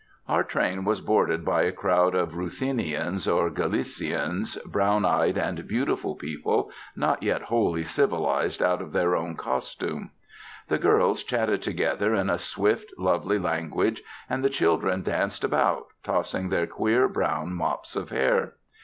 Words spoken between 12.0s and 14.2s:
in a swift, lovely language,